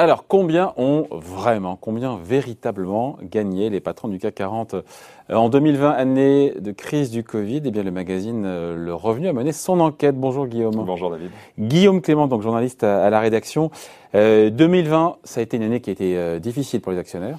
Alors, 0.00 0.24
combien 0.26 0.72
ont 0.78 1.06
vraiment, 1.10 1.76
combien 1.76 2.16
véritablement 2.16 3.18
gagné 3.20 3.68
les 3.68 3.80
patrons 3.80 4.08
du 4.08 4.18
CAC 4.18 4.34
40 4.34 4.72
euh, 4.72 4.82
en 5.28 5.50
2020, 5.50 5.90
année 5.90 6.54
de 6.58 6.72
crise 6.72 7.10
du 7.10 7.22
Covid? 7.22 7.60
Eh 7.66 7.70
bien, 7.70 7.82
le 7.82 7.90
magazine 7.90 8.44
euh, 8.46 8.76
Le 8.76 8.94
Revenu 8.94 9.28
a 9.28 9.34
mené 9.34 9.52
son 9.52 9.78
enquête. 9.78 10.16
Bonjour 10.16 10.46
Guillaume. 10.46 10.72
Bonjour 10.86 11.10
David. 11.10 11.30
Guillaume 11.58 12.00
Clément, 12.00 12.28
donc 12.28 12.40
journaliste 12.40 12.82
à, 12.82 13.10
la 13.10 13.20
rédaction. 13.20 13.70
2020, 14.14 15.06
euh, 15.06 15.10
ça 15.22 15.40
a 15.40 15.42
été 15.42 15.58
une 15.58 15.64
année 15.64 15.82
qui 15.82 15.90
a 15.90 15.92
été 15.92 16.40
difficile 16.40 16.80
pour 16.80 16.92
les 16.92 16.98
actionnaires. 16.98 17.36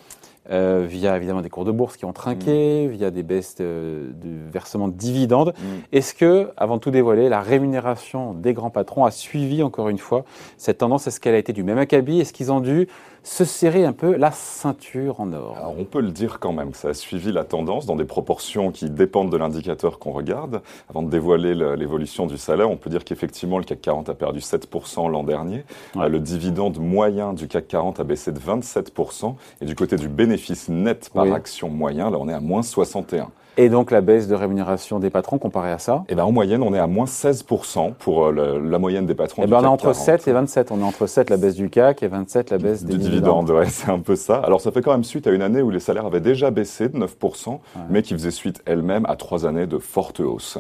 Euh, 0.50 0.86
via 0.90 1.16
évidemment 1.16 1.44
des 1.44 1.52
cours 1.52 1.66
de 1.66 1.72
bourse 1.72 1.98
qui 1.98 2.06
ont 2.06 2.14
trinqué, 2.14 2.88
mm. 2.88 2.92
via 2.92 3.12
des 3.12 3.22
baisses 3.22 3.56
de, 3.56 4.12
de 4.16 4.30
versement 4.52 4.88
de 4.88 4.94
dividendes. 4.94 5.54
Mm. 5.56 5.64
Est-ce 5.92 6.16
que, 6.16 6.50
avant 6.58 6.78
de 6.78 6.82
tout 6.82 6.90
dévoiler, 6.90 7.30
la 7.30 7.42
rémunération 7.42 8.34
des 8.34 8.54
grands 8.56 8.72
patrons 8.72 9.06
a 9.06 9.12
suivi 9.12 9.62
encore 9.62 9.90
une 9.90 10.00
fois 10.00 10.26
cette 10.58 10.80
tendance? 10.80 11.06
Est-ce 11.06 11.20
qu'elle 11.20 11.36
a 11.36 11.38
été 11.38 11.54
du 11.54 11.64
même 11.64 11.78
acabit? 11.78 12.20
Est-ce 12.20 12.34
qu'ils 12.34 12.52
ont 12.52 12.60
dû 12.60 12.88
se 13.24 13.46
serrer 13.46 13.86
un 13.86 13.94
peu 13.94 14.16
la 14.16 14.32
ceinture 14.32 15.20
en 15.20 15.32
or 15.34 15.56
Alors, 15.58 15.76
On 15.78 15.86
peut 15.86 16.02
le 16.02 16.12
dire 16.12 16.40
quand 16.40 16.54
même 16.54 16.72
que 16.72 16.78
ça 16.78 16.90
a 16.90 16.94
suivi 16.94 17.32
la 17.32 17.44
tendance 17.44 17.86
dans 17.86 17.96
des 17.96 18.06
proportions 18.06 18.72
qui 18.72 18.90
dépendent 18.90 19.32
de 19.32 19.38
l'indicateur 19.38 20.00
qu'on 20.00 20.12
regarde. 20.12 20.62
Avant 20.90 21.04
de 21.04 21.10
dévoiler 21.10 21.54
l'évolution 21.76 22.26
du 22.26 22.38
salaire, 22.38 22.70
on 22.70 22.78
peut 22.78 22.90
dire 22.90 23.04
qu'effectivement 23.04 23.60
le 23.60 23.64
CAC 23.64 23.82
40 23.82 24.10
a 24.10 24.14
perdu 24.16 24.40
7% 24.40 25.10
l'an 25.12 25.24
dernier. 25.24 25.64
Euh, 25.98 26.08
le 26.08 26.20
dividende 26.20 26.80
moyen 26.80 27.34
du 27.34 27.48
CAC 27.48 27.68
40 27.68 28.00
a 28.00 28.04
baissé 28.04 28.32
de 28.32 28.40
27%. 28.40 29.36
Et 29.62 29.66
du 29.66 29.76
côté 29.76 29.98
du 29.98 30.08
bénéfice 30.08 30.70
net 30.70 31.10
par 31.14 31.32
action 31.32 31.70
moyen, 31.70 32.10
là 32.10 32.18
on 32.20 32.28
est 32.28 32.34
à 32.34 32.40
moins 32.40 32.62
61%. 32.62 33.28
Et 33.62 33.70
donc 33.70 33.92
la 33.92 34.02
baisse 34.02 34.28
de 34.28 34.34
rémunération 34.34 34.98
des 34.98 35.12
patrons 35.12 35.38
comparé 35.38 35.72
à 35.72 35.78
ça 35.78 36.04
Eh 36.10 36.16
ben 36.16 36.24
en 36.24 36.32
moyenne, 36.32 36.64
on 36.64 36.74
est 36.74 36.80
à 36.80 36.88
moins 36.88 37.06
16% 37.06 37.94
pour 37.94 38.26
euh, 38.26 38.60
la 38.60 38.80
moyenne 38.80 39.06
des 39.06 39.14
patrons. 39.14 39.44
Eh 39.46 39.48
ben 39.48 39.60
on 39.60 39.64
est 39.64 39.68
entre 39.68 39.94
7 39.94 40.28
et 40.28 40.32
27. 40.32 40.72
On 40.72 40.80
est 40.80 40.84
entre 40.84 41.06
7 41.06 41.30
la 41.30 41.38
baisse 41.38 41.54
du 41.54 41.70
CAC 41.70 42.02
et 42.02 42.08
27 42.08 42.50
la 42.50 42.58
baisse 42.58 42.84
des 42.84 42.98
dividendes. 42.98 43.52
Ouais, 43.52 43.66
c'est 43.70 43.92
un 43.92 44.00
peu 44.00 44.16
ça. 44.16 44.38
Alors 44.38 44.62
ça 44.62 44.72
fait 44.72 44.82
quand 44.82 44.94
même 44.94 45.04
suite 45.04 45.28
à 45.28 45.30
une 45.30 45.44
année 45.44 45.62
où 45.62 45.70
les 45.70 45.80
salaires 45.80 46.08
avaient 46.08 46.22
déjà 46.22 46.50
baissé 46.50 46.90
de 46.90 46.98
9%, 46.98 47.60
mais 47.92 48.02
qui 48.02 48.16
faisait 48.16 48.32
suite 48.32 48.64
elle-même 48.66 49.06
à 49.06 49.16
trois 49.16 49.46
années 49.46 49.68
de 49.68 49.78
forte 49.78 50.22
hausse. 50.22 50.58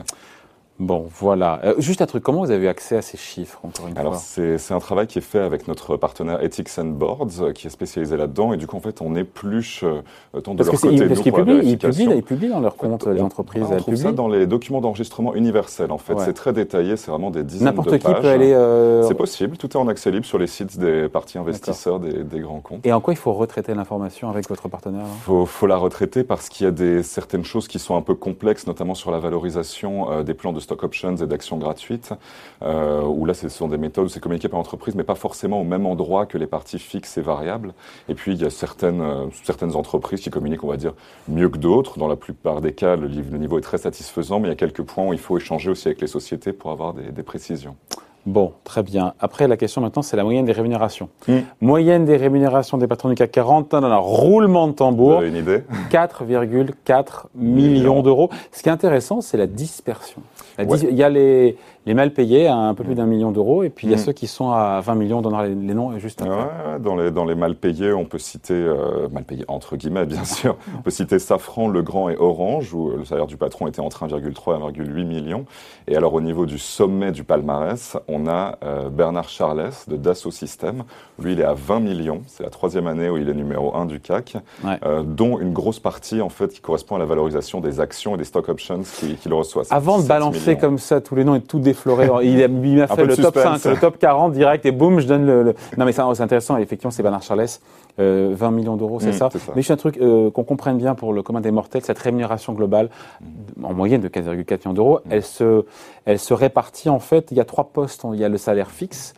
Bon, 0.81 1.05
voilà. 1.19 1.59
Euh, 1.63 1.75
juste 1.77 2.01
un 2.01 2.07
truc, 2.07 2.23
comment 2.23 2.39
vous 2.39 2.49
avez 2.49 2.67
accès 2.67 2.97
à 2.97 3.03
ces 3.03 3.17
chiffres, 3.17 3.59
encore 3.63 3.87
une 3.87 3.97
Alors, 3.99 4.15
c'est 4.15 4.71
un 4.71 4.79
travail 4.79 5.05
qui 5.05 5.19
est 5.19 5.21
fait 5.21 5.39
avec 5.39 5.67
notre 5.67 5.95
partenaire 5.95 6.43
Ethics 6.43 6.71
and 6.79 6.85
Boards, 6.85 7.27
euh, 7.41 7.51
qui 7.51 7.67
est 7.67 7.69
spécialisé 7.69 8.17
là-dedans, 8.17 8.51
et 8.53 8.57
du 8.57 8.65
coup, 8.65 8.77
en 8.77 8.79
fait, 8.79 8.99
on 8.99 9.15
épluche 9.15 9.83
euh, 9.83 10.41
tant 10.41 10.55
de 10.55 10.63
leur 10.63 10.73
côté, 10.73 11.07
parce 11.07 11.21
qu'ils 11.21 11.33
publient, 11.33 11.59
ils 11.63 11.77
publient, 11.77 12.09
ils 12.15 12.23
publient, 12.23 12.49
dans 12.49 12.59
leur 12.59 12.77
compte, 12.77 13.05
les 13.05 13.21
entreprises. 13.21 13.63
On, 13.69 13.77
trouve 13.77 13.95
ça 13.95 14.11
dans 14.11 14.27
les 14.27 14.47
documents 14.47 14.81
d'enregistrement 14.81 15.35
universels, 15.35 15.91
en 15.91 15.99
fait. 15.99 16.17
C'est 16.19 16.33
très 16.33 16.53
détaillé, 16.53 16.97
c'est 16.97 17.11
vraiment 17.11 17.29
des 17.29 17.43
dizaines 17.43 17.67
de 17.67 17.75
pages. 17.75 17.85
N'importe 17.85 18.15
qui 18.15 18.21
peut 18.21 18.29
aller... 18.29 19.03
C'est 19.07 19.13
possible, 19.13 19.57
tout 19.57 19.69
est 19.69 19.77
en 19.77 19.87
accès 19.87 20.09
libre 20.09 20.25
sur 20.25 20.39
les 20.39 20.47
sites 20.47 20.79
des 20.79 21.09
partis 21.09 21.37
investisseurs 21.37 21.99
des, 21.99 22.23
des, 22.23 22.39
grands 22.39 22.59
comptes. 22.59 22.85
Et 22.85 22.93
en 22.93 23.01
quoi 23.01 23.13
il 23.13 23.17
faut 23.17 23.33
retraiter 23.33 23.75
l'information 23.75 24.29
avec 24.29 24.49
votre 24.49 24.67
partenaire 24.67 25.05
Il 25.05 25.21
faut, 25.25 25.45
faut, 25.45 25.67
la 25.67 25.77
retraiter 25.77 26.23
parce 26.23 26.49
qu'il 26.49 26.65
y 26.65 26.67
a 26.67 26.71
des, 26.71 27.03
certaines 27.03 27.45
choses 27.45 27.67
qui 27.67 27.77
sont 27.77 27.95
un 27.95 28.01
peu 28.01 28.15
complexes, 28.15 28.65
notamment 28.65 28.95
sur 28.95 29.11
la 29.11 29.19
valorisation 29.19 30.23
des 30.23 30.33
plans 30.33 30.53
de 30.53 30.59
stock 30.61 30.83
options 30.83 31.15
et 31.15 31.27
d'actions 31.27 31.57
gratuites, 31.57 32.13
euh, 32.61 33.01
où 33.03 33.25
là, 33.25 33.33
ce 33.33 33.49
sont 33.49 33.67
des 33.67 33.77
méthodes 33.77 34.05
où 34.05 34.09
c'est 34.09 34.19
communiqué 34.19 34.47
par 34.47 34.59
l'entreprise, 34.59 34.95
mais 34.95 35.03
pas 35.03 35.15
forcément 35.15 35.61
au 35.61 35.63
même 35.63 35.85
endroit 35.85 36.25
que 36.25 36.37
les 36.37 36.47
parties 36.47 36.79
fixes 36.79 37.17
et 37.17 37.21
variables. 37.21 37.73
Et 38.09 38.15
puis, 38.15 38.33
il 38.33 38.41
y 38.41 38.45
a 38.45 38.49
certaines, 38.49 39.01
euh, 39.01 39.25
certaines 39.43 39.75
entreprises 39.75 40.21
qui 40.21 40.29
communiquent, 40.29 40.63
on 40.63 40.69
va 40.69 40.77
dire, 40.77 40.93
mieux 41.27 41.49
que 41.49 41.57
d'autres. 41.57 41.99
Dans 41.99 42.07
la 42.07 42.15
plupart 42.15 42.61
des 42.61 42.73
cas, 42.73 42.95
le, 42.95 43.07
niveau 43.07 43.57
est 43.57 43.61
très 43.61 43.77
satisfaisant, 43.77 44.39
mais 44.39 44.47
il 44.47 44.51
y 44.51 44.53
a 44.53 44.55
quelques 44.55 44.83
points 44.83 45.07
où 45.07 45.13
il 45.13 45.19
faut 45.19 45.37
échanger 45.37 45.69
aussi 45.69 45.87
avec 45.87 46.01
les 46.01 46.07
sociétés 46.07 46.53
pour 46.53 46.71
avoir 46.71 46.93
des, 46.93 47.11
des 47.11 47.23
précisions. 47.23 47.75
Bon, 48.25 48.53
très 48.63 48.83
bien. 48.83 49.13
Après, 49.19 49.47
la 49.47 49.57
question 49.57 49.81
maintenant, 49.81 50.03
c'est 50.03 50.15
la 50.15 50.23
moyenne 50.23 50.45
des 50.45 50.51
rémunérations. 50.51 51.09
Hmm. 51.27 51.39
Moyenne 51.59 52.05
des 52.05 52.17
rémunérations 52.17 52.77
des 52.77 52.87
patrons 52.87 53.09
du 53.09 53.15
CAC 53.15 53.31
40, 53.31 53.71
dans 53.71 53.83
un 53.83 53.97
roulement 53.97 54.67
de 54.67 54.73
tambour. 54.73 55.21
Une 55.23 55.35
idée? 55.35 55.63
4,4 55.89 57.25
millions 57.35 58.03
d'euros. 58.03 58.29
Ce 58.51 58.61
qui 58.61 58.69
est 58.69 58.71
intéressant, 58.71 59.21
c'est 59.21 59.37
la 59.37 59.47
dispersion. 59.47 60.21
Il 60.59 60.95
y 60.95 61.03
a 61.03 61.09
les, 61.09 61.57
les 61.85 61.93
mal 61.95 62.13
payés 62.13 62.47
à 62.47 62.55
un 62.55 62.73
peu 62.75 62.83
plus 62.83 62.93
d'un 62.93 63.07
million 63.07 63.31
d'euros, 63.31 63.63
et 63.63 63.69
puis 63.69 63.87
il 63.87 63.91
y 63.91 63.93
a 63.93 63.97
hmm. 63.97 63.99
ceux 63.99 64.11
qui 64.11 64.27
sont 64.27 64.51
à 64.51 64.81
20 64.81 64.95
millions, 64.95 65.17
on 65.19 65.21
donnera 65.21 65.47
les, 65.47 65.55
noms 65.55 65.97
juste 65.97 66.21
après. 66.21 66.35
Ouais, 66.35 66.79
dans, 66.79 66.95
les, 66.95 67.09
dans 67.09 67.25
les 67.25 67.33
mal 67.33 67.55
payés, 67.55 67.91
on 67.91 68.05
peut 68.05 68.19
citer, 68.19 68.53
euh, 68.53 69.07
mal 69.11 69.23
payés 69.23 69.45
entre 69.47 69.75
guillemets 69.75 70.05
bien 70.05 70.23
sûr, 70.25 70.57
on 70.77 70.81
peut 70.81 70.91
citer 70.91 71.17
Safran, 71.17 71.67
Legrand 71.67 72.09
et 72.09 72.17
Orange, 72.17 72.73
où 72.73 72.91
le 72.91 73.05
salaire 73.05 73.25
du 73.25 73.37
patron 73.37 73.67
était 73.67 73.79
entre 73.79 74.05
1,3 74.05 74.75
et 74.75 74.81
1,8 74.81 75.05
million. 75.05 75.45
Et 75.87 75.95
alors 75.95 76.13
au 76.13 76.21
niveau 76.21 76.45
du 76.45 76.59
sommet 76.59 77.11
du 77.11 77.23
palmarès, 77.23 77.97
on 78.07 78.27
a 78.27 78.57
euh, 78.63 78.89
Bernard 78.89 79.29
Charles 79.29 79.71
de 79.87 79.97
Dassault 79.97 80.31
Systèmes. 80.31 80.83
Lui, 81.19 81.33
il 81.33 81.39
est 81.39 81.45
à 81.45 81.53
20 81.53 81.79
millions, 81.79 82.21
c'est 82.27 82.43
la 82.43 82.49
troisième 82.49 82.87
année 82.87 83.09
où 83.09 83.17
il 83.17 83.27
est 83.27 83.33
numéro 83.33 83.75
1 83.75 83.85
du 83.85 83.99
CAC, 83.99 84.37
euh, 84.65 85.03
dont 85.03 85.39
une 85.39 85.53
grosse 85.53 85.79
partie 85.79 86.21
en 86.21 86.29
fait 86.29 86.49
qui 86.49 86.61
correspond 86.61 86.95
à 86.95 86.99
la 86.99 87.05
valorisation 87.05 87.59
des 87.59 87.79
actions 87.79 88.15
et 88.15 88.17
des 88.17 88.23
stock 88.23 88.49
options 88.49 88.81
qu'il 89.21 89.33
reçoit. 89.33 89.63
Avant 89.71 89.99
de 89.99 90.07
balancer 90.07 90.57
comme 90.57 90.77
ça 90.77 91.01
tous 91.01 91.15
les 91.15 91.23
noms 91.23 91.35
et 91.35 91.41
tout 91.41 91.59
Il 92.23 92.77
m'a 92.77 92.87
fait 92.87 93.05
le 93.05 93.15
top 93.15 93.37
5, 93.37 93.65
le 93.65 93.77
top 93.77 93.97
40 93.97 94.33
direct 94.33 94.65
et 94.65 94.71
boum, 94.71 94.99
je 94.99 95.07
donne 95.07 95.25
le. 95.25 95.55
Non, 95.77 95.85
mais 95.85 95.91
c'est 95.91 96.01
intéressant. 96.01 96.57
Effectivement, 96.57 96.91
c'est 96.91 97.03
Bernard 97.03 97.23
Charles. 97.23 97.45
20 97.97 98.03
euh, 98.03 98.51
millions 98.51 98.77
d'euros, 98.77 98.99
c'est 98.99 99.09
mm, 99.09 99.13
ça. 99.13 99.29
Mais 99.55 99.61
juste 99.61 99.71
un 99.71 99.77
truc 99.77 99.97
euh, 99.97 100.31
qu'on 100.31 100.43
comprenne 100.43 100.77
bien 100.77 100.95
pour 100.95 101.13
le 101.13 101.21
commun 101.23 101.41
des 101.41 101.51
mortels, 101.51 101.81
cette 101.83 101.99
rémunération 101.99 102.53
globale, 102.53 102.89
mm. 103.21 103.65
en 103.65 103.73
moyenne 103.73 104.01
de 104.01 104.07
4,4 104.07 104.59
millions 104.59 104.73
d'euros, 104.73 104.99
mm. 105.05 105.11
elle, 105.11 105.23
se, 105.23 105.65
elle 106.05 106.19
se 106.19 106.33
répartit 106.33 106.89
en 106.89 106.99
fait, 106.99 107.31
il 107.31 107.37
y 107.37 107.39
a 107.39 107.45
trois 107.45 107.65
postes. 107.65 108.05
Il 108.13 108.19
y 108.19 108.23
a 108.23 108.29
le 108.29 108.37
salaire 108.37 108.71
fixe, 108.71 109.13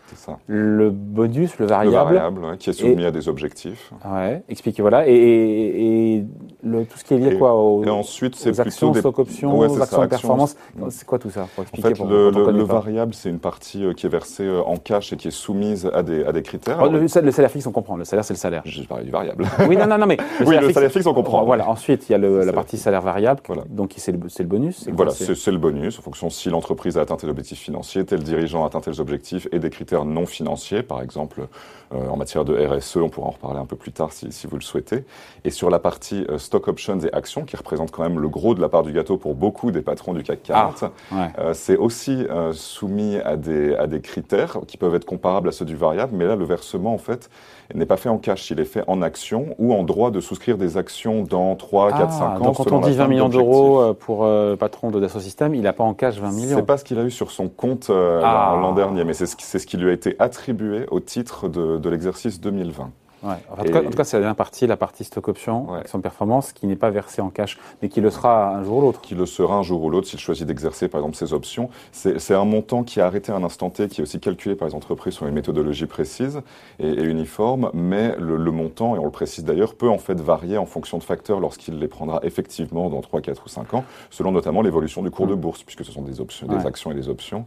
le 0.48 0.90
bonus, 0.90 1.58
le 1.60 1.66
variable. 1.66 2.14
Le 2.14 2.18
variable, 2.18 2.58
qui 2.58 2.70
est 2.70 2.74
soumis 2.74 3.06
à 3.06 3.12
des 3.12 3.30
objectifs. 3.30 3.92
Ouais, 4.06 4.44
expliquez, 4.50 4.82
voilà. 4.82 5.08
Et, 5.08 5.14
et, 5.14 6.26
le, 6.64 6.86
tout 6.86 6.98
ce 6.98 7.04
qui 7.04 7.14
est 7.14 7.18
lié 7.18 7.38
quoi, 7.38 7.54
aux, 7.54 7.84
et 7.84 7.90
ensuite, 7.90 8.36
c'est 8.36 8.60
actions, 8.60 8.92
des... 8.92 9.00
stock 9.00 9.20
options, 9.20 9.58
aux 9.58 9.82
actions 9.82 10.02
de 10.02 10.08
performance. 10.08 10.56
C'est 10.90 11.06
quoi 11.06 11.20
tout 11.20 11.30
ça 11.30 11.48
pour 11.54 11.64
expliquer 11.64 11.88
En 11.88 11.96
fait, 11.96 12.04
le, 12.04 12.52
le 12.52 12.64
variable, 12.64 13.14
c'est 13.14 13.30
une 13.30 13.40
partie 13.40 13.84
euh, 13.86 13.94
qui 13.94 14.06
est 14.06 14.10
versée 14.10 14.50
en 14.66 14.78
cash 14.78 15.14
et 15.14 15.18
qui 15.18 15.28
est 15.28 15.32
soumise 15.32 15.90
à 15.94 16.04
des, 16.04 16.24
à 16.24 16.32
des 16.32 16.42
critères. 16.42 16.80
Oh, 16.82 16.90
le, 16.90 17.08
salaire 17.08 17.52
fixe, 17.52 17.68
on 17.68 17.72
comprend. 17.72 17.98
Le 17.98 18.06
salaire, 18.06 18.26
c'est 18.26 18.34
le 18.34 18.40
salaire. 18.40 18.62
Je 18.66 18.84
parlais 18.84 19.04
du 19.04 19.12
variable. 19.12 19.46
Oui, 19.68 19.78
non, 19.78 19.88
non, 19.88 19.98
non, 19.98 20.06
mais. 20.06 20.18
Le 20.40 20.46
oui, 20.46 20.56
salaire 20.56 20.68
le 20.68 20.74
salaire 20.74 20.92
fixe, 20.92 21.06
on 21.06 21.14
comprend. 21.14 21.44
Voilà. 21.44 21.70
Ensuite, 21.70 22.10
il 22.10 22.14
y 22.14 22.16
a 22.16 22.18
la 22.18 22.54
partie 22.54 22.78
salaire 22.78 23.02
variable. 23.02 23.42
Voilà. 23.48 23.64
Donc, 23.70 23.94
c'est 23.98 24.12
le, 24.12 24.48
bonus. 24.48 24.88
Voilà, 24.92 25.12
c'est 25.12 25.52
le 25.52 25.58
bonus 25.58 26.00
en 26.00 26.02
fonction 26.02 26.30
si 26.30 26.50
l'entreprise 26.50 26.98
a 26.98 27.02
atteint 27.02 27.16
tes 27.16 27.28
objectifs 27.28 27.60
financiers, 27.60 28.06
tel 28.06 28.24
dirigeant 28.24 28.64
a 28.64 28.68
atteint 28.68 28.82
tes 28.82 29.00
objectifs 29.00 29.48
et 29.52 29.60
des 29.60 29.70
critères 29.70 30.06
non 30.06 30.26
financiers, 30.26 30.84
par 30.84 31.02
exemple, 31.02 31.48
euh, 31.94 32.08
en 32.08 32.18
matière 32.18 32.46
de 32.46 32.56
RSE, 32.56 32.98
on 32.98 33.10
pourra 33.10 33.28
en 33.28 33.32
reparler 33.32 33.60
un 33.60 33.66
peu 33.66 33.76
plus 33.76 33.92
tard 33.92 34.12
si, 34.12 34.48
vous 34.48 34.56
le 34.56 34.62
souhaitez. 34.62 35.04
Et 35.44 35.50
sur 35.50 35.70
la 35.70 35.80
partie 35.80 36.26
euh, 36.30 36.38
stock 36.54 36.68
options 36.68 37.00
et 37.00 37.12
actions, 37.14 37.46
qui 37.46 37.56
représente 37.56 37.90
quand 37.90 38.04
même 38.04 38.20
le 38.20 38.30
gros 38.30 38.54
de 38.54 38.62
la 38.62 38.70
part 38.70 38.84
du 38.84 38.94
gâteau 38.94 39.18
pour 39.18 39.34
beaucoup 39.34 39.72
des 39.72 39.82
patrons 39.82 40.14
du 40.14 40.22
CAC 40.22 40.44
40, 40.44 40.84
ah, 40.84 41.16
euh, 41.40 41.54
c'est 41.56 41.78
aussi 41.78 42.28
euh, 42.30 42.54
soumis 42.54 43.18
à 43.26 43.38
des, 43.38 43.76
à 43.76 43.88
des 43.88 44.02
critères 44.02 44.60
qui 44.68 44.78
peuvent 44.78 44.94
être 44.94 45.06
comparables 45.06 45.50
à 45.50 45.52
ceux 45.52 45.66
du 45.66 45.76
variable, 45.76 46.14
mais 46.16 46.26
là, 46.26 46.36
le 46.36 46.46
versement, 46.46 46.94
en 46.94 47.00
fait, 47.00 47.32
n'est 47.74 47.88
pas 47.88 47.98
fait 47.98 48.10
en 48.10 48.20
cash, 48.20 48.52
il 48.52 48.60
est 48.60 48.66
fait 48.66 48.84
en 48.86 49.02
actions 49.02 49.56
ou 49.58 49.74
en 49.74 49.84
droit 49.84 50.12
de 50.12 50.20
souscrire 50.20 50.60
des 50.60 50.78
actions 50.78 51.24
dans 51.24 51.56
3, 51.56 51.92
4, 51.92 52.12
5 52.12 52.24
ans. 52.24 52.40
Donc 52.40 52.58
quand 52.58 52.72
on 52.72 52.82
dit 52.82 52.94
20 52.94 53.08
millions 53.08 53.30
d'euros 53.30 53.82
euh, 53.82 53.94
pour 53.94 54.26
euh, 54.26 54.52
le 54.52 54.58
patron 54.58 54.92
de 54.92 55.00
Dassault 55.00 55.22
Systèmes, 55.22 55.56
il 55.56 55.62
n'a 55.62 55.74
pas 55.74 55.84
en 55.84 55.96
cash 55.96 56.20
20 56.20 56.32
millions. 56.34 56.58
C'est 56.58 56.66
pas 56.66 56.78
ce 56.78 56.84
qu'il 56.84 57.00
a 57.00 57.04
eu 57.04 57.12
sur 57.12 57.32
son 57.32 57.50
compte 57.50 57.90
ah. 57.90 58.60
l'an 58.62 58.74
dernier, 58.74 59.06
mais 59.06 59.14
c'est 59.14 59.26
ce, 59.26 59.36
ce, 59.40 59.66
qui 59.66 59.78
lui 59.78 59.90
a 59.90 59.94
été 59.94 60.16
attribué 60.20 60.86
au 60.92 61.00
titre 61.00 61.48
de, 61.48 61.78
de 61.78 61.90
l'exercice 61.90 62.40
2020. 62.40 62.92
Ouais. 63.24 63.36
En, 63.50 63.64
tout 63.64 63.98
cas, 63.98 64.04
c'est 64.04 64.18
la 64.18 64.22
dernière 64.22 64.36
partie, 64.36 64.68
la 64.68 64.78
partie 64.78 65.04
stock 65.04 65.28
option, 65.28 65.72
ouais. 65.72 65.82
son 65.86 66.02
performance, 66.02 66.52
qui 66.52 66.68
n'est 66.68 66.76
pas 66.76 66.90
versée 66.90 67.22
en 67.22 67.30
cash, 67.30 67.58
mais 67.82 67.90
qui 67.90 68.02
le 68.02 68.10
sera 68.10 68.56
un 68.56 68.64
jour 68.64 68.78
ou 68.78 68.82
l'autre. 68.82 69.02
Qui 69.02 69.16
le 69.16 69.26
sera 69.26 69.56
un 69.56 69.64
jour 69.64 69.82
ou 69.84 69.90
l'autre 69.90 70.08
s'il 70.08 70.20
choisit 70.20 70.46
d'exercer, 70.46 70.90
par 70.90 71.00
exemple, 71.00 71.16
ses 71.16 71.34
options. 71.34 71.70
C'est 71.92 72.34
un 72.34 72.46
montant 72.46 72.84
qui 72.84 73.00
est 73.00 73.04
arrêté 73.04 73.32
à 73.32 73.36
un 73.36 73.44
instant 73.44 73.70
T, 73.70 73.88
qui 73.88 74.02
est 74.02 74.04
aussi 74.04 74.20
calculé 74.20 74.56
par 74.56 74.68
les 74.68 74.76
entreprises 74.76 75.14
sur 75.14 75.26
une 75.26 75.34
méthodologie 75.34 75.86
précise 75.86 76.42
et, 76.80 76.88
et 76.88 77.04
uniforme, 77.04 77.72
mais 77.74 78.16
le, 78.20 78.36
le, 78.36 78.52
montant, 78.52 78.96
et 78.96 79.00
on 79.00 79.06
le 79.06 79.12
précise 79.12 79.46
d'ailleurs, 79.46 79.76
peut 79.76 79.90
en 79.90 79.98
fait 79.98 80.20
varier 80.20 80.58
en 80.58 80.66
fonction 80.66 80.98
de 80.98 81.04
facteurs 81.04 81.40
lorsqu'il 81.40 81.80
les 81.80 81.88
prendra 81.88 82.20
effectivement 82.24 82.90
dans 82.90 83.02
3, 83.02 83.22
4 83.22 83.46
ou 83.46 83.50
5 83.50 83.74
ans, 83.74 83.86
selon 84.10 84.32
notamment 84.32 84.62
l'évolution 84.62 85.02
du 85.02 85.12
cours 85.12 85.28
de 85.28 85.36
bourse, 85.36 85.64
puisque 85.64 85.86
ce 85.86 85.92
sont 85.92 86.02
des, 86.02 86.20
options, 86.20 86.48
des 86.48 86.66
actions 86.66 86.92
et 86.92 86.96
des 86.96 87.10
options. 87.10 87.46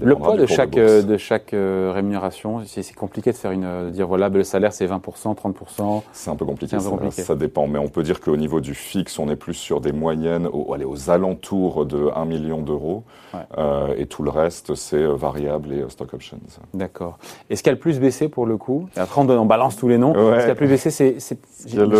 Le 0.00 0.14
poids 0.14 0.36
de 0.36 0.46
chaque, 0.46 0.70
de, 0.70 1.02
de, 1.02 1.16
chaque 1.16 1.54
euh, 1.54 1.92
rémunération, 1.94 2.62
c'est 2.66 2.94
compliqué 2.94 3.32
de 3.32 3.36
faire 3.36 3.52
une, 3.52 3.86
de 3.86 3.90
dire 3.90 4.06
voilà, 4.06 4.28
ben, 4.28 4.38
le 4.38 4.44
salaire 4.44 4.72
c'est 4.72 4.86
20%, 4.86 5.34
30% 5.34 6.02
C'est 6.12 6.30
un 6.30 6.36
peu 6.36 6.44
compliqué, 6.44 6.76
Ça, 7.10 7.34
dépend. 7.34 7.66
Mais 7.66 7.78
on 7.78 7.88
peut 7.88 8.02
dire 8.02 8.20
qu'au 8.20 8.36
niveau 8.36 8.60
du 8.60 8.74
fixe, 8.74 9.18
on 9.18 9.28
est 9.28 9.36
plus 9.36 9.54
sur 9.54 9.80
des 9.80 9.92
moyennes, 9.92 10.48
au, 10.52 10.74
allez, 10.74 10.84
aux 10.84 11.10
alentours 11.10 11.86
de 11.86 12.10
1 12.14 12.24
million 12.24 12.60
d'euros. 12.60 13.04
Euh, 13.56 13.94
et 13.96 14.06
tout 14.06 14.22
le 14.22 14.30
reste, 14.30 14.74
c'est 14.74 14.96
euh, 14.96 15.14
variable 15.14 15.72
et 15.72 15.80
euh, 15.80 15.88
stock 15.88 16.14
options. 16.14 16.38
D'accord. 16.74 17.18
Et 17.50 17.56
ce 17.56 17.62
qui 17.62 17.68
a 17.68 17.72
le 17.72 17.78
plus 17.78 18.00
baissé 18.00 18.28
pour 18.28 18.46
le 18.46 18.56
coup 18.56 18.88
Après, 18.96 19.20
on, 19.20 19.46
balance 19.46 19.76
tous 19.76 19.88
les 19.88 19.98
noms. 19.98 20.14
Ce 20.14 20.38
qui 20.38 20.44
a 20.44 20.48
le 20.48 20.54
plus 20.54 20.68
baissé, 20.68 20.90
c'est 20.90 21.16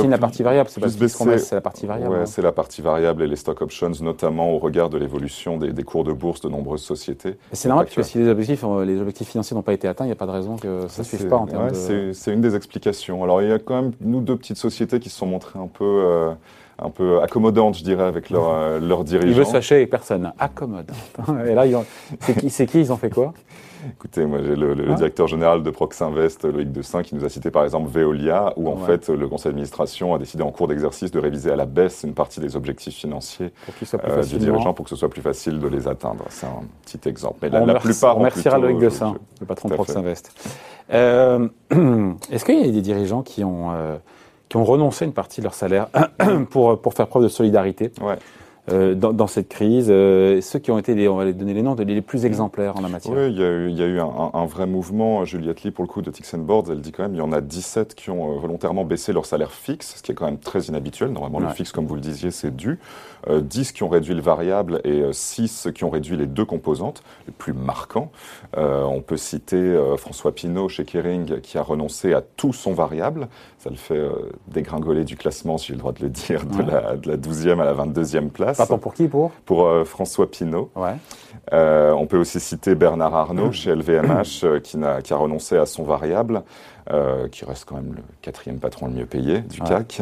la 0.09 0.19
partie 0.19 0.43
variable. 0.43 0.69
C'est 0.71 0.81
pas 0.81 0.89
ce 0.89 1.39
c'est 1.39 1.55
la 1.55 1.61
partie 1.61 1.87
variable. 1.87 2.15
Ouais, 2.15 2.21
hein. 2.21 2.27
c'est 2.27 2.43
la 2.43 2.53
partie 2.53 2.83
variable 2.83 3.23
et 3.23 3.27
les 3.27 3.37
stock 3.37 3.61
options, 3.63 3.93
notamment 4.01 4.53
au 4.53 4.59
regard 4.59 4.89
de 4.89 4.99
l'évolution 4.99 5.57
des, 5.59 5.73
des, 5.73 5.83
cours 5.83 6.05
de 6.05 6.13
bourse 6.13 6.41
de 6.41 6.49
nombreuses 6.49 6.83
sociétés. 6.83 7.37
C'est 7.53 7.69
parce 7.85 7.95
que 7.95 8.03
si 8.03 8.19
les 8.19 8.29
objectifs, 8.29 8.65
les 8.85 9.01
objectifs 9.01 9.29
financiers 9.29 9.55
n'ont 9.55 9.63
pas 9.63 9.73
été 9.73 9.89
atteints, 9.89 10.05
il 10.05 10.09
n'y 10.09 10.13
a 10.13 10.17
pas 10.17 10.27
de 10.27 10.33
raison 10.33 10.57
que 10.57 10.87
ça 10.89 11.03
ne 11.03 11.07
suive 11.07 11.29
pas 11.29 11.37
en 11.37 11.47
termes 11.47 11.71
de... 11.71 12.13
C'est 12.13 12.33
une 12.33 12.41
des 12.41 12.55
explications. 12.55 13.23
Alors, 13.25 13.43
il 13.43 13.49
y 13.49 13.53
a 13.53 13.59
quand 13.59 13.83
même, 13.83 13.93
nous, 14.01 14.21
deux 14.21 14.37
petites 14.37 14.57
sociétés 14.57 15.01
qui 15.01 15.09
se 15.09 15.19
sont 15.19 15.27
montrées 15.27 15.59
un 15.59 15.69
peu 15.69 16.35
un 16.81 16.91
peu 16.91 17.21
accommodante, 17.21 17.77
je 17.77 17.85
dirais, 17.85 18.05
avec 18.05 18.31
leurs 18.31 18.51
euh, 18.51 18.81
leur 18.81 19.05
dirigeants. 19.05 19.29
Il 19.29 19.35
veut 19.35 19.45
se 19.45 19.51
fâcher 19.51 19.77
avec 19.77 19.91
personne. 19.91 20.33
Accommodante. 20.39 20.97
Et 21.47 21.55
là, 21.55 21.65
c'est 22.21 22.39
qui, 22.39 22.67
qui, 22.67 22.81
Ils 22.81 22.93
ont 22.93 22.97
fait 22.97 23.11
quoi? 23.11 23.35
Écoutez, 23.91 24.27
moi 24.27 24.39
j'ai 24.43 24.57
le, 24.57 24.75
directeur 24.95 25.27
général 25.27 25.63
de 25.63 25.71
Proxinvest, 25.71 26.45
Loïc 26.45 26.73
Dessin, 26.73 27.03
qui 27.03 27.15
nous 27.15 27.25
a 27.25 27.29
cité 27.29 27.51
par 27.51 27.65
exemple 27.65 27.89
Veolia, 27.89 28.53
où 28.57 28.69
en 28.69 28.77
fait 28.77 29.09
le 29.09 29.29
conseil 29.29 29.51
d'administration 29.51 30.15
a 30.15 30.19
décidé 30.19 30.43
en 30.43 30.51
cours 30.51 30.69
d'exercice 30.69 31.11
de 31.11 31.19
réviser 31.19 31.51
à 31.51 31.57
la 31.57 31.67
baisse 31.67 32.03
une 32.05 32.15
partie 32.15 32.41
des 32.41 32.57
objectifs 32.57 32.95
financiers 32.95 33.53
euh, 33.95 34.23
du 34.25 34.39
dirigeant 34.39 34.75
pour 34.75 34.85
que 34.85 34.91
ce 34.91 34.97
soit 34.97 35.09
plus 35.09 35.23
facile 35.23 35.59
de 35.61 35.69
les 35.69 35.89
atteindre. 35.89 36.25
C'est 36.29 36.47
un 36.47 36.63
petit 36.85 37.09
exemple. 37.09 37.39
Mais 37.43 37.51
la, 37.51 37.65
la 37.65 37.75
plupart 37.79 38.17
on 38.17 38.19
remerciera 38.19 38.59
Loïc 38.59 38.79
Dessin, 38.79 39.15
le 39.41 39.47
patron 39.47 39.69
de 39.69 39.75
Proxinvest. 39.75 40.33
Euh, 40.93 41.49
Est-ce 42.31 42.45
qu'il 42.45 42.61
y 42.61 42.69
a 42.69 42.73
des 42.73 42.83
dirigeants 42.83 43.23
qui 43.23 43.45
ont... 43.45 43.73
Euh, 43.73 43.97
qui 44.49 44.57
ont 44.57 44.65
renoncé 44.65 45.05
une 45.05 45.13
partie 45.13 45.43
de 45.43 45.45
leur 45.45 45.53
salaire 45.53 45.89
pour, 46.51 46.81
pour 46.81 46.95
faire 46.95 47.07
preuve 47.07 47.25
de 47.25 47.29
solidarité? 47.29 47.93
Ouais. 48.01 48.17
Euh, 48.73 48.95
dans, 48.95 49.13
dans, 49.13 49.27
cette 49.27 49.49
crise, 49.49 49.89
euh, 49.91 50.41
ceux 50.41 50.59
qui 50.59 50.71
ont 50.71 50.79
été, 50.79 50.95
des, 50.95 51.09
on 51.09 51.17
va 51.17 51.25
les 51.25 51.33
donner 51.33 51.55
les 51.55 51.63
noms, 51.63 51.75
les 51.75 52.03
plus 52.03 52.25
exemplaires 52.25 52.77
en 52.77 52.81
la 52.81 52.89
matière. 52.89 53.15
Oui, 53.15 53.31
il 53.31 53.39
y 53.39 53.43
a 53.43 53.49
eu, 53.49 53.71
il 53.71 53.79
y 53.79 53.83
a 53.83 53.87
eu 53.87 54.01
un, 54.01 54.31
un, 54.35 54.47
vrai 54.47 54.67
mouvement. 54.67 55.25
Juliette 55.25 55.63
Lee, 55.63 55.71
pour 55.71 55.85
le 55.85 55.89
coup, 55.89 56.03
de 56.03 56.11
Tix 56.11 56.35
Boards, 56.37 56.65
elle 56.71 56.81
dit 56.81 56.93
quand 56.93 57.05
même 57.05 57.15
il 57.15 57.19
y 57.19 57.23
en 57.23 57.33
a 57.33 57.41
17 57.41 57.95
qui 57.95 58.11
ont 58.11 58.33
euh, 58.33 58.39
volontairement 58.39 58.85
baissé 58.85 59.13
leur 59.13 59.27
salaire 59.27 59.53
fixe, 59.53 59.95
ce 59.97 60.03
qui 60.03 60.13
est 60.13 60.15
quand 60.15 60.27
même 60.27 60.39
très 60.39 60.61
inhabituel. 60.63 61.11
Normalement, 61.11 61.41
le 61.41 61.49
fixe, 61.55 61.73
comme 61.73 61.87
vous 61.87 61.95
le 61.95 62.01
disiez, 62.01 62.31
c'est 62.31 62.55
dû. 62.55 62.79
10 63.29 63.73
qui 63.73 63.83
ont 63.83 63.89
réduit 63.89 64.15
le 64.15 64.21
variable 64.21 64.81
et 64.85 65.03
6 65.13 65.69
qui 65.75 65.85
ont 65.85 65.91
réduit 65.91 66.17
les 66.17 66.27
deux 66.27 66.45
composantes, 66.45 67.03
les 67.27 67.33
plus 67.33 67.53
marquants. 67.53 68.11
on 68.57 69.01
peut 69.01 69.17
citer 69.17 69.77
François 69.97 70.35
Pinault 70.35 70.69
chez 70.69 70.85
Kering 70.85 71.41
qui 71.41 71.59
a 71.59 71.63
renoncé 71.63 72.15
à 72.15 72.23
tout 72.23 72.53
son 72.53 72.73
variable. 72.73 73.29
Ça 73.59 73.71
le 73.71 73.77
fait 73.77 74.01
dégringoler 74.47 75.05
du 75.05 75.17
classement, 75.17 75.59
si 75.59 75.69
j'ai 75.69 75.75
le 75.75 75.81
droit 75.81 75.93
de 75.93 76.03
le 76.03 76.11
dire, 76.11 76.45
de, 76.45 76.63
la, 76.63 76.97
de 76.97 77.09
la 77.09 77.17
12e 77.17 77.61
à 77.61 77.65
la 77.65 77.75
22e 77.75 78.29
place. 78.29 78.57
Pardon, 78.57 78.79
pour 78.79 78.95
qui 78.95 79.09
Pour? 79.09 79.31
Pour 79.45 79.67
euh, 79.67 79.85
François 79.85 80.31
Pinault. 80.31 80.71
Ouais. 80.77 80.97
Euh, 81.53 81.93
on 81.93 82.07
peut 82.07 82.19
aussi 82.19 82.41
citer 82.41 82.75
Bernard 82.75 83.15
Arnault 83.15 83.53
chez 83.53 83.75
LVMH 83.75 84.45
euh, 84.45 84.61
qui, 84.61 84.83
a, 84.83 85.03
qui, 85.03 85.13
a, 85.13 85.17
renoncé 85.17 85.57
à 85.57 85.67
son 85.67 85.85
variable. 85.85 86.43
Euh, 86.91 87.29
qui 87.29 87.45
reste 87.45 87.67
quand 87.67 87.75
même 87.75 87.93
le 87.97 88.03
quatrième 88.23 88.61
patron 88.61 88.87
le 88.87 88.95
mieux 88.95 89.05
payé 89.05 89.41
du 89.41 89.61
CAC. 89.61 90.01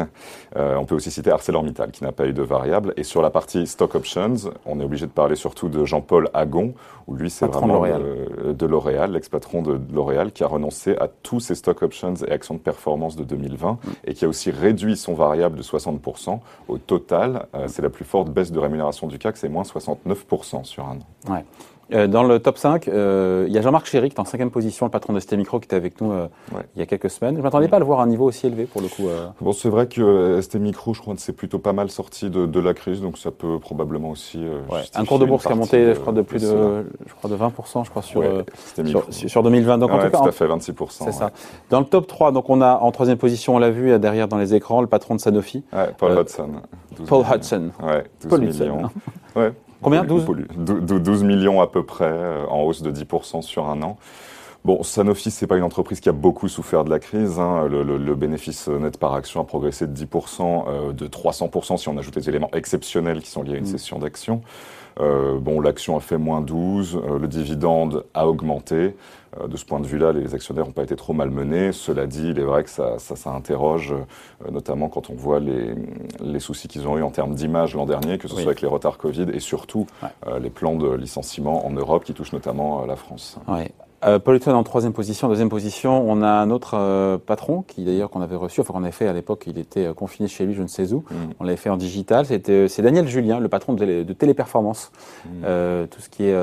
Euh, 0.55 0.77
on 0.77 0.85
peut 0.85 0.95
aussi 0.95 1.11
citer 1.11 1.33
ArcelorMittal, 1.33 1.91
qui 1.91 2.05
n'a 2.05 2.13
pas 2.13 2.27
eu 2.27 2.33
de 2.33 2.43
variable. 2.43 2.95
Et 2.97 3.03
sur 3.03 3.23
la 3.23 3.31
partie 3.31 3.67
stock 3.67 3.97
options, 3.97 4.35
on 4.67 4.79
est 4.79 4.85
obligé 4.85 5.07
de 5.07 5.11
parler 5.11 5.35
surtout 5.35 5.69
de 5.69 5.85
Jean-Paul 5.85 6.31
Agon, 6.33 6.75
où 7.09 7.17
lui, 7.17 7.29
c'est 7.29 7.47
vraiment 7.47 7.83
de 7.83 8.67
L'Oréal, 8.67 9.13
l'ex-patron 9.13 9.63
de 9.63 9.81
L'Oréal, 9.93 10.31
qui 10.31 10.45
a 10.45 10.47
renoncé 10.47 10.97
à 10.97 11.09
tous 11.09 11.41
ses 11.41 11.57
stock 11.57 11.83
options 11.83 12.15
et 12.25 12.31
actions 12.31 12.55
de 12.55 12.61
performance 12.61 13.17
de 13.17 13.25
2020, 13.25 13.73
mm. 13.73 13.79
et 14.05 14.15
qui 14.15 14.25
a 14.25 14.29
aussi 14.29 14.53
réduit 14.53 14.97
son 14.97 15.15
variable 15.15 15.57
de 15.57 15.65
60%. 15.65 16.39
Au 16.69 16.79
total, 16.79 17.47
euh, 17.57 17.65
c'est 17.67 17.83
la 17.83 17.91
plus 17.91 18.05
forte 18.05 18.31
baisse 18.31 18.53
de 18.53 18.61
rémunération 18.61 19.09
du 19.09 19.19
CAC, 19.19 19.37
c'est 19.39 19.49
moins 19.49 19.65
69% 19.65 20.63
sur 20.63 20.85
un 20.85 20.99
an. 20.99 21.33
Ouais. 21.33 21.45
Euh, 21.93 22.09
dans 22.09 22.25
le 22.25 22.41
top 22.41 22.59
5, 22.59 22.89
euh, 22.89 23.45
il 23.47 23.55
y 23.55 23.59
a 23.59 23.63
Jean-Marc 23.63 23.87
Chéry, 23.87 24.09
qui 24.09 24.17
est 24.17 24.21
en 24.21 24.25
cinquième 24.25 24.51
position, 24.51 24.87
le 24.87 24.91
patron 24.91 25.13
de 25.13 25.21
ST 25.21 25.35
Micro, 25.35 25.61
qui 25.61 25.67
était 25.67 25.77
avec 25.77 26.01
nous 26.01 26.11
euh, 26.13 26.27
il 26.75 26.81
y 26.81 26.83
a 26.83 26.87
quelques 26.87 27.11
semaines. 27.11 27.35
Je 27.35 27.39
ne 27.39 27.43
m'attendais 27.43 27.69
pas 27.69 27.77
à 27.77 27.79
le 27.79 27.85
voir 27.85 28.01
à 28.01 28.03
un 28.03 28.09
niveau 28.09 28.25
aussi 28.25 28.47
élevé, 28.47 28.65
pour 28.65 28.81
le 28.81 28.89
coup. 28.89 29.09
Bon, 29.41 29.53
c'est 29.53 29.69
vrai 29.69 29.87
que 29.87 30.41
ST 30.41 30.57
Micro, 30.57 30.95
je 30.95 31.01
crois 31.01 31.15
que 31.15 31.21
c'est 31.21 31.33
plutôt 31.33 31.59
pas 31.59 31.73
mal 31.73 31.91
sorti 31.91 32.29
de, 32.29 32.47
de, 32.47 32.61
la 32.61 32.75
crise, 32.75 33.01
donc 33.01 33.19
ça 33.19 33.31
peut 33.31 33.59
probablement 33.61 34.11
aussi 34.11 34.39
ouais. 34.39 34.83
Un 34.95 35.05
cours 35.05 35.19
de 35.19 35.27
bourse 35.27 35.47
qui 35.47 35.53
a 35.53 35.55
monté, 35.55 35.95
je 35.95 36.01
crois, 36.01 36.13
de 36.13 36.23
plus 36.23 36.43
de, 36.43 36.87
je 37.07 37.15
crois, 37.15 37.31
de 37.31 37.37
20%, 37.37 37.85
je 37.85 37.91
crois, 37.91 38.03
sur, 38.03 38.23
sur, 38.85 39.07
sur, 39.11 39.43
2020. 39.43 39.79
Donc, 39.79 39.91
en 39.93 39.99
tout 39.99 40.11
cas, 40.11 40.19
tout 40.19 40.29
à 40.29 40.33
fait, 40.33 40.47
26%. 40.47 41.05
C'est 41.05 41.13
ça. 41.13 41.31
Dans 41.71 41.81
le 41.81 41.87
top 41.87 42.07
3, 42.07 42.33
donc 42.33 42.51
on 42.51 42.61
a 42.61 42.79
en 42.79 42.91
troisième 42.91 43.19
position, 43.19 43.55
on 43.55 43.59
l'a 43.59 43.71
vu 43.71 43.97
derrière 43.99 44.27
dans 44.27 44.39
les 44.39 44.55
écrans, 44.55 44.81
le 44.81 44.89
patron 44.89 45.15
de 45.15 45.21
Sanofi. 45.21 45.63
Paul 45.99 46.19
Hudson. 46.19 46.51
Paul 47.07 47.25
Hudson. 47.33 47.71
Ouais, 47.83 48.05
12 48.23 48.31
Paul 48.31 48.41
millions. 48.41 48.79
Hudson. 48.79 48.91
ouais. 49.37 49.53
Combien 49.87 50.03
12 50.03 50.27
12 50.57 51.23
millions 51.23 51.61
à 51.61 51.69
peu 51.69 51.85
près, 51.85 52.11
euh, 52.11 52.45
en 52.49 52.63
hausse 52.63 52.83
de 52.83 52.91
10% 52.91 53.41
sur 53.41 53.69
un 53.69 53.83
an. 53.83 53.99
Bon, 54.65 54.83
Sanofi, 54.83 55.31
c'est 55.31 55.47
pas 55.47 55.57
une 55.57 55.63
entreprise 55.63 56.01
qui 56.01 56.09
a 56.09 56.13
beaucoup 56.13 56.49
souffert 56.49 56.83
de 56.83 56.91
la 56.91 56.99
crise. 56.99 57.39
Hein. 57.39 57.69
Le, 57.69 58.15
bénéfice 58.17 58.67
net 58.67 58.99
par 58.99 59.15
action 59.15 59.41
a 59.41 59.45
progressé 59.45 59.87
de 59.87 59.95
10%, 59.95 60.65
euh, 60.67 60.93
de 60.93 61.07
300% 61.07 61.77
si 61.77 61.89
on 61.89 61.97
ajoute 61.99 62.17
les 62.17 62.29
éléments 62.29 62.51
exceptionnels 62.53 63.23
qui 63.23 63.31
sont 63.31 63.45
liés 63.45 63.55
à 63.55 63.57
une 63.59 63.63
mmh. 63.63 63.67
session 63.67 64.01
d'actions. 64.01 64.43
Euh, 65.01 65.39
bon, 65.39 65.61
l'action 65.61 65.97
a 65.97 66.01
fait 66.01 66.19
moins 66.19 66.41
12, 66.41 66.97
euh, 66.97 67.19
le 67.19 67.29
dividende 67.29 68.05
a 68.15 68.27
augmenté. 68.27 68.97
Euh, 69.39 69.47
de 69.47 69.57
ce 69.57 69.65
point 69.65 69.81
de 69.81 69.87
vue-là, 69.87 70.13
les 70.13 70.35
actionnaires 70.35 70.65
n'ont 70.65 70.73
pas 70.73 70.85
été 70.85 70.97
trop 70.97 71.13
malmenés. 71.13 71.73
Cela 71.73 72.07
dit, 72.07 72.31
il 72.31 72.39
est 72.39 72.45
vrai 72.45 72.65
que 72.65 72.71
ça, 72.71 72.99
ça, 72.99 73.17
ça 73.17 73.31
interroge, 73.31 73.95
notamment 74.51 74.89
quand 74.89 75.11
on 75.11 75.15
voit 75.15 75.41
les, 75.41 75.75
les 76.23 76.41
soucis 76.41 76.69
qu'ils 76.69 76.89
ont 76.89 76.97
eu 76.97 77.03
en 77.03 77.11
termes 77.11 77.35
d'image 77.35 77.75
l'an 77.75 77.85
dernier, 77.85 78.17
que 78.17 78.29
ce 78.29 78.35
soit 78.35 78.45
avec 78.45 78.63
les 78.63 78.69
retards 78.69 78.99
Covid 78.99 79.27
et 79.33 79.41
surtout 79.41 79.87
les 80.41 80.51
plans 80.51 80.77
de 80.77 80.91
licenciement 80.95 81.67
en 81.67 81.71
Europe 81.71 82.05
qui 82.05 82.15
touchent 82.15 82.33
notamment 82.33 82.87
la 82.87 82.97
France. 82.97 83.39
Ouais. 83.49 83.71
Euh, 84.05 84.19
Paul 84.19 84.39
en 84.47 84.63
troisième 84.63 84.93
position. 84.93 85.29
Deuxième 85.29 85.49
position, 85.49 86.05
on 86.09 86.23
a 86.23 86.29
un 86.29 86.51
autre 86.51 86.75
euh, 86.75 87.19
patron 87.19 87.63
qui 87.63 87.85
d'ailleurs 87.85 88.11
qu'on 88.11 88.21
avait 88.21 88.37
reçu, 88.37 88.61
enfin 88.61 88.75
qu'on 88.75 88.83
avait 88.83 88.93
fait 88.93 89.09
à 89.09 89.13
l'époque, 89.13 89.45
il 89.47 89.59
était 89.59 89.87
euh, 89.87 89.95
confiné 89.95 90.29
chez 90.29 90.45
lui, 90.45 90.55
je 90.55 90.63
ne 90.63 90.67
sais 90.67 90.93
où. 90.93 90.99
Mm. 90.99 91.15
On 91.41 91.45
l'avait 91.45 91.57
fait 91.57 91.71
en 91.71 91.77
digital. 91.77 92.27
C'était 92.27 92.69
c'est 92.69 92.83
Daniel 92.83 93.09
Julien, 93.09 93.41
le 93.41 93.49
patron 93.49 93.73
de, 93.73 94.03
de 94.03 94.13
Téléperformance, 94.13 94.93
mm. 95.25 95.29
euh, 95.45 95.87
tout 95.87 96.01
ce 96.01 96.09
qui 96.09 96.25
est 96.25 96.37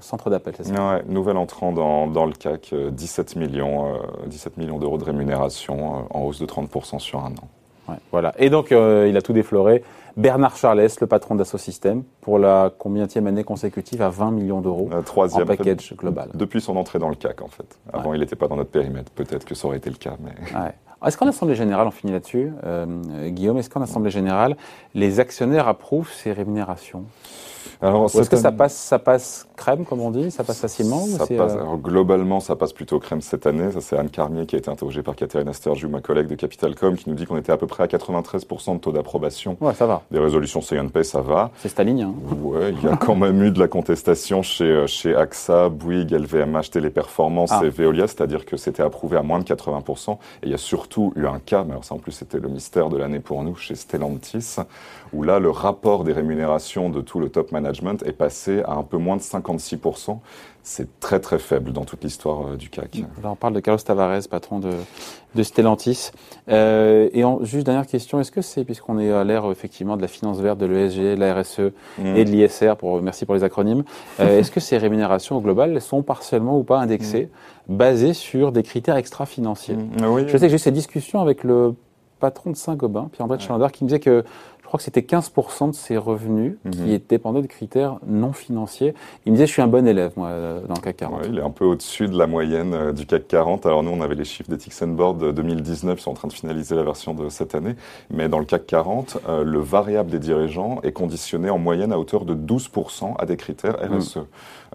centre 0.00 0.30
d'appel. 0.30 0.54
C'est 0.56 0.64
ça? 0.64 0.72
Ouais, 0.72 1.02
nouvel 1.08 1.36
entrant 1.36 1.72
dans, 1.72 2.06
dans 2.06 2.26
le 2.26 2.32
CAC, 2.32 2.74
17 2.74 3.36
millions, 3.36 3.98
17 4.26 4.56
millions 4.56 4.78
d'euros 4.78 4.98
de 4.98 5.04
rémunération 5.04 6.06
en 6.10 6.22
hausse 6.22 6.38
de 6.38 6.46
30% 6.46 7.00
sur 7.00 7.20
un 7.20 7.30
an. 7.32 7.48
Ouais, 7.88 7.96
voilà. 8.12 8.34
Et 8.38 8.50
donc 8.50 8.70
il 8.70 9.16
a 9.16 9.22
tout 9.22 9.32
défloré. 9.32 9.82
Bernard 10.16 10.56
Charles, 10.56 10.86
le 11.00 11.06
patron 11.06 11.34
d'Assosystème, 11.34 12.04
pour 12.20 12.38
la 12.38 12.72
combienième 12.76 13.26
année 13.26 13.44
consécutive 13.44 14.00
à 14.02 14.08
20 14.08 14.30
millions 14.30 14.60
d'euros 14.60 14.88
en 14.92 15.44
package 15.44 15.94
global. 15.96 16.30
Depuis 16.34 16.60
son 16.60 16.76
entrée 16.76 16.98
dans 16.98 17.08
le 17.08 17.16
CAC, 17.16 17.42
en 17.42 17.48
fait. 17.48 17.78
Avant, 17.92 18.14
il 18.14 18.20
n'était 18.20 18.36
pas 18.36 18.48
dans 18.48 18.56
notre 18.56 18.70
périmètre. 18.70 19.10
Peut-être 19.12 19.44
que 19.44 19.54
ça 19.54 19.66
aurait 19.66 19.78
été 19.78 19.90
le 19.90 19.96
cas. 19.96 20.16
Mais... 20.20 20.32
Est-ce 21.04 21.18
qu'en 21.18 21.26
Assemblée 21.28 21.54
Générale, 21.54 21.86
on 21.86 21.90
finit 21.90 22.12
là-dessus, 22.12 22.50
euh, 22.64 23.28
Guillaume, 23.28 23.58
est-ce 23.58 23.68
qu'en 23.68 23.82
Assemblée 23.82 24.10
Générale, 24.10 24.56
les 24.94 25.20
actionnaires 25.20 25.68
approuvent 25.68 26.10
ces 26.10 26.32
rémunérations? 26.32 27.04
Alors, 27.80 28.06
est-ce 28.06 28.30
que 28.30 28.36
ça 28.36 28.52
passe, 28.52 28.74
ça 28.74 28.98
passe 28.98 29.46
crème, 29.56 29.84
comme 29.84 30.00
on 30.00 30.10
dit? 30.10 30.30
Ça 30.30 30.44
passe 30.44 30.60
facilement 30.60 31.00
ça 31.06 31.26
passe, 31.26 31.54
euh, 31.54 31.76
Globalement, 31.76 32.40
ça 32.40 32.56
passe 32.56 32.72
plutôt 32.72 32.98
crème 32.98 33.20
cette 33.20 33.46
année. 33.46 33.70
Ça, 33.72 33.80
c'est 33.80 33.96
Anne 33.96 34.10
Carmier 34.10 34.46
qui 34.46 34.56
a 34.56 34.58
été 34.58 34.70
interrogée 34.70 35.02
par 35.02 35.16
Catherine 35.16 35.48
Astergiou, 35.48 35.88
ma 35.88 36.00
collègue 36.00 36.26
de 36.26 36.34
Capitalcom, 36.34 36.96
qui 36.96 37.08
nous 37.08 37.14
dit 37.14 37.26
qu'on 37.26 37.36
était 37.36 37.52
à 37.52 37.56
peu 37.56 37.66
près 37.66 37.84
à 37.84 37.86
93% 37.86 38.74
de 38.74 38.78
taux 38.78 38.92
d'approbation. 38.92 39.56
Ouais, 39.60 39.74
ça 39.74 39.86
va. 39.86 40.02
Des 40.10 40.18
résolutions 40.18 40.60
CNP, 40.60 41.04
ça 41.04 41.20
va. 41.20 41.50
C'est 41.58 41.68
Staline. 41.68 42.00
Hein. 42.02 42.14
Ouais, 42.42 42.72
il 42.72 42.88
y 42.88 42.92
a 42.92 42.96
quand 43.00 43.16
même 43.16 43.42
eu 43.42 43.50
de 43.50 43.58
la 43.58 43.68
contestation 43.68 44.42
chez, 44.42 44.64
euh, 44.64 44.86
chez 44.86 45.14
AXA, 45.14 45.68
Bouygues, 45.68 46.12
LVMH, 46.12 46.70
Téléperformance 46.70 47.52
ah. 47.52 47.62
et 47.64 47.68
Veolia, 47.68 48.06
c'est-à-dire 48.06 48.44
que 48.44 48.56
c'était 48.56 48.82
approuvé 48.82 49.16
à 49.16 49.22
moins 49.22 49.38
de 49.38 49.44
80%. 49.44 50.12
Et 50.12 50.16
il 50.44 50.50
y 50.50 50.54
a 50.54 50.58
surtout 50.58 51.12
eu 51.16 51.26
un 51.26 51.38
cas, 51.38 51.64
mais 51.64 51.72
alors 51.72 51.84
ça 51.84 51.94
en 51.94 51.98
plus 51.98 52.12
c'était 52.12 52.38
le 52.38 52.48
mystère 52.48 52.88
de 52.88 52.96
l'année 52.96 53.20
pour 53.20 53.42
nous, 53.42 53.56
chez 53.56 53.74
Stellantis, 53.74 54.56
où 55.12 55.22
là, 55.22 55.38
le 55.38 55.50
rapport 55.50 56.04
des 56.04 56.12
rémunérations 56.12 56.90
de 56.90 57.00
tout 57.00 57.20
le 57.20 57.28
top 57.28 57.52
management 57.54 58.02
est 58.04 58.12
passé 58.12 58.62
à 58.66 58.72
un 58.72 58.82
peu 58.82 58.98
moins 58.98 59.16
de 59.16 59.22
56%. 59.22 60.18
C'est 60.62 60.98
très 60.98 61.20
très 61.20 61.38
faible 61.38 61.72
dans 61.72 61.84
toute 61.84 62.02
l'histoire 62.04 62.48
euh, 62.48 62.56
du 62.56 62.70
CAC. 62.70 63.02
Là, 63.22 63.30
on 63.30 63.36
parle 63.36 63.52
de 63.52 63.60
Carlos 63.60 63.78
Tavares, 63.78 64.22
patron 64.30 64.60
de, 64.60 64.70
de 65.34 65.42
Stellantis. 65.42 66.10
Euh, 66.48 67.10
et 67.12 67.22
en, 67.22 67.44
juste 67.44 67.66
dernière 67.66 67.86
question, 67.86 68.18
est-ce 68.18 68.30
que 68.30 68.40
c'est, 68.40 68.64
puisqu'on 68.64 68.98
est 68.98 69.12
à 69.12 69.24
l'ère 69.24 69.50
effectivement 69.50 69.96
de 69.96 70.02
la 70.02 70.08
finance 70.08 70.40
verte, 70.40 70.58
de 70.58 70.66
l'ESG, 70.66 71.16
de 71.16 71.20
la 71.20 71.34
RSE 71.34 71.72
mm. 71.98 72.16
et 72.16 72.24
de 72.24 72.30
l'ISR, 72.30 72.76
pour, 72.78 73.02
merci 73.02 73.26
pour 73.26 73.34
les 73.34 73.44
acronymes, 73.44 73.84
euh, 74.20 74.38
est-ce 74.38 74.50
que 74.50 74.60
ces 74.60 74.78
rémunérations 74.78 75.38
globales 75.40 75.78
sont 75.82 76.02
partiellement 76.02 76.58
ou 76.58 76.62
pas 76.62 76.78
indexées, 76.78 77.28
mm. 77.68 77.76
basées 77.76 78.14
sur 78.14 78.50
des 78.50 78.62
critères 78.62 78.96
extra-financiers? 78.96 79.76
Mm. 79.76 80.26
Je 80.26 80.32
sais 80.32 80.46
que 80.46 80.48
j'ai 80.48 80.54
eu 80.54 80.58
cette 80.58 80.74
discussion 80.74 81.20
avec 81.20 81.44
le 81.44 81.74
patron 82.20 82.50
de 82.50 82.56
Saint-Gobain, 82.56 83.10
Pierre-André 83.12 83.36
ouais. 83.36 83.70
qui 83.70 83.84
me 83.84 83.88
disait 83.88 84.00
que 84.00 84.24
crois 84.74 84.78
que 84.78 84.84
c'était 84.84 85.02
15% 85.02 85.70
de 85.70 85.74
ses 85.74 85.96
revenus 85.96 86.56
qui 86.68 86.78
mhm. 86.78 87.00
dépendaient 87.08 87.42
de 87.42 87.46
critères 87.46 87.98
non 88.08 88.32
financiers. 88.32 88.94
Il 89.24 89.30
me 89.30 89.36
disait, 89.36 89.46
je 89.46 89.52
suis 89.52 89.62
un 89.62 89.68
bon 89.68 89.86
élève, 89.86 90.10
moi, 90.16 90.30
dans 90.66 90.74
le 90.74 90.80
CAC 90.80 90.96
40. 90.96 91.20
il 91.28 91.38
est 91.38 91.42
un 91.42 91.50
peu 91.50 91.64
au-dessus 91.64 92.08
de 92.08 92.18
la 92.18 92.26
moyenne 92.26 92.90
du 92.90 93.06
CAC 93.06 93.28
40. 93.28 93.66
Alors 93.66 93.84
nous, 93.84 93.92
on 93.92 94.00
avait 94.00 94.16
les 94.16 94.24
chiffres 94.24 94.50
d'Ethics 94.50 94.82
Board 94.82 95.32
2019, 95.32 95.96
ils 95.96 96.02
sont 96.02 96.10
en 96.10 96.14
train 96.14 96.26
de 96.26 96.32
finaliser 96.32 96.74
la 96.74 96.82
version 96.82 97.14
de 97.14 97.28
cette 97.28 97.54
année. 97.54 97.76
Mais 98.10 98.28
dans 98.28 98.40
le 98.40 98.46
CAC 98.46 98.66
40, 98.66 99.18
le 99.44 99.58
variable 99.60 100.10
des 100.10 100.18
dirigeants 100.18 100.80
est 100.82 100.92
conditionné 100.92 101.50
en 101.50 101.58
moyenne 101.58 101.92
à 101.92 101.98
hauteur 101.98 102.24
de 102.24 102.34
12% 102.34 103.14
à 103.16 103.26
des 103.26 103.36
critères 103.36 103.76
RSE. 103.80 104.18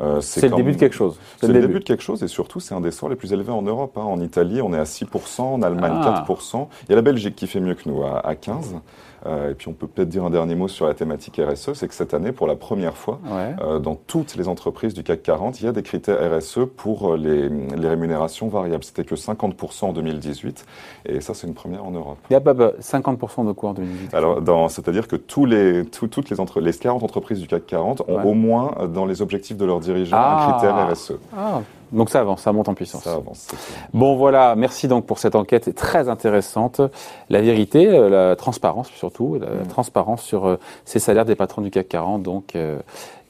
Euh, 0.02 0.22
c'est 0.22 0.48
le 0.48 0.56
début 0.56 0.72
de 0.72 0.78
quelque 0.78 0.96
chose. 0.96 1.20
C'est 1.42 1.48
le, 1.48 1.60
début. 1.60 1.80
de 1.80 1.84
quelque 1.84 2.04
chose 2.04 2.24
et 2.24 2.30
surtout 2.30 2.62
c'est 2.62 2.74
un 2.74 2.80
des 2.80 2.92
sorts 2.92 3.10
les 3.10 3.18
plus 3.18 3.34
élevés 3.34 3.52
en 3.52 3.62
Europe. 3.62 3.98
Hein. 3.98 4.04
En 4.04 4.22
Italie 4.22 4.62
on 4.62 4.74
est 4.74 4.80
à 4.80 4.84
6%, 4.84 5.42
en 5.42 5.62
Allemagne 5.62 6.00
4%. 6.02 6.52
Ah. 6.54 6.76
Il 6.88 6.92
y 6.92 6.94
a 6.94 6.96
la 6.96 7.02
Belgique 7.02 7.36
qui 7.36 7.48
fait 7.48 7.60
mieux 7.60 7.74
que 7.74 7.90
nous 7.90 8.04
à, 8.04 8.20
à 8.20 8.34
15%. 8.34 8.80
Euh, 9.26 9.52
et 9.52 9.54
puis 9.54 9.68
on 9.68 9.74
peut 9.74 9.88
peut-être 9.88 10.10
dire 10.10 10.24
un 10.24 10.30
dernier 10.30 10.56
mot 10.56 10.68
sur 10.68 10.88
la 10.88 10.94
thématique 10.94 11.40
RSE, 11.44 11.74
c'est 11.74 11.88
que 11.88 11.94
cette 11.94 12.14
année, 12.14 12.32
pour 12.32 12.48
la 12.48 12.56
première 12.56 12.96
fois, 12.96 13.20
euh, 13.30 13.80
dans 13.80 13.96
toutes 13.96 14.36
les 14.36 14.48
entreprises 14.48 14.94
du 14.94 15.04
CAC 15.04 15.24
40, 15.24 15.62
il 15.62 15.66
y 15.66 15.68
a 15.68 15.72
des 15.72 15.84
critères 15.84 16.18
RSE 16.38 16.60
pour 16.76 17.14
euh, 17.14 17.18
les, 17.18 17.50
les 17.50 17.88
rémunérations 17.88 18.48
variables. 18.48 18.84
C'était 18.84 19.04
que 19.04 19.16
50% 19.16 19.86
en 19.86 19.94
2018, 19.94 20.66
et 21.06 21.22
ça 21.22 21.34
c'est 21.34 21.48
une 21.48 21.54
première 21.54 21.86
en 21.86 21.92
Europe. 21.92 22.18
Il 22.30 22.34
y 22.34 22.36
a 22.36 22.42
pas 22.42 22.54
50% 22.54 23.48
de 23.48 23.52
quoi 23.52 23.72
en 23.72 23.74
2018 23.74 24.14
Alors, 24.14 24.72
c'est-à-dire 24.72 25.08
que 25.08 25.16
tous 25.16 25.46
les, 25.46 25.86
toutes 25.86 26.30
les, 26.30 26.40
entre, 26.40 26.60
les 26.60 26.74
40 26.74 27.04
entreprises 27.04 27.40
du 27.40 27.48
CAC 27.48 27.66
40 27.66 28.02
ont 28.08 28.24
au 28.24 28.34
moins 28.34 28.88
dans 28.94 29.06
les 29.06 29.22
objectifs 29.22 29.58
de 29.58 29.66
leurs 29.66 29.80
dirigeants 29.80 30.18
un 30.18 30.38
ah. 30.38 30.58
critère 30.58 30.92
RSE. 30.92 31.14
Ah. 31.36 31.62
Donc 31.92 32.10
ça 32.10 32.20
avance, 32.20 32.42
ça 32.42 32.52
monte 32.52 32.70
en 32.70 32.74
puissance. 32.74 33.04
Ça 33.04 33.14
avance. 33.14 33.48
Bon 33.94 34.16
voilà, 34.16 34.56
merci 34.56 34.88
donc 34.88 35.06
pour 35.06 35.20
cette 35.20 35.36
enquête 35.36 35.74
très 35.76 36.10
intéressante. 36.10 36.82
La 37.30 37.42
vérité, 37.42 37.88
euh, 37.88 38.10
la 38.10 38.36
transparence 38.36 38.90
surtout, 38.90 39.40
la 39.40 39.64
mm. 39.64 39.68
transparence 39.68 40.24
sur 40.24 40.46
euh, 40.46 40.58
ces 40.86 41.00
salaires 41.00 41.26
des 41.26 41.36
patrons 41.36 41.62
du 41.62 41.72
CAC 41.72 41.88
40. 41.90 42.24
Donc 42.24 42.56
euh, 42.56 42.80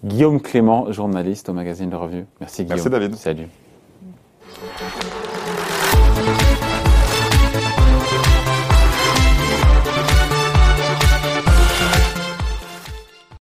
Guillaume 0.04 0.42
Clément, 0.42 0.92
journaliste 0.92 1.50
au 1.50 1.54
magazine 1.54 1.90
Le 1.90 1.98
Revue. 1.98 2.26
Merci 2.40 2.64
Guillaume. 2.64 2.78
Merci 2.78 2.90
David. 2.90 3.16
Salut. 3.16 3.48